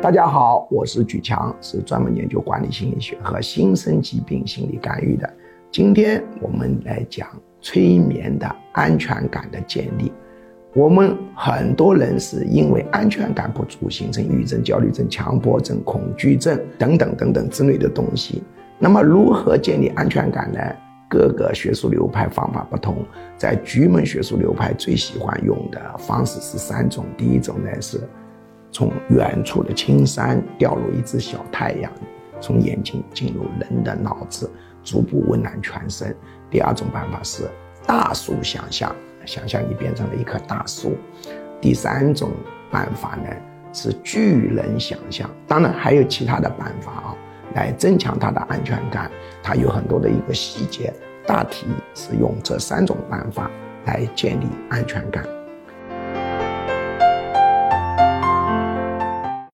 [0.00, 5.28] 大家好，我是举强，是专门研究管理心理学和新生疾病心理干预的。
[5.72, 7.26] 今天我们来讲
[7.60, 10.12] 催眠的安全感的建立。
[10.72, 18.44] 我们很多人是因为安全感不足，形成抑郁症、焦虑症、强迫症、恐惧症等等等等之类的东西。
[18.78, 20.60] 那么，如何建立安全感呢？
[21.10, 23.04] 各个学术流派方法不同，
[23.36, 27.04] 在局门学术流派最喜欢用的方式是三种。
[27.16, 27.98] 第一种呢是
[28.78, 31.90] 从远处的青山掉入一只小太阳，
[32.40, 34.48] 从眼睛进入人的脑子，
[34.84, 36.14] 逐步温暖全身。
[36.48, 37.50] 第二种办法是
[37.84, 38.94] 大树想象，
[39.26, 40.96] 想象你变成了一棵大树。
[41.60, 42.30] 第三种
[42.70, 43.28] 办法呢
[43.72, 47.16] 是巨人想象，当然还有其他的办法啊。
[47.56, 49.10] 来增强他的安全感，
[49.42, 50.94] 它有很多的一个细节，
[51.26, 51.66] 大体
[51.96, 53.50] 是用这三种办法
[53.86, 55.24] 来建立安全感。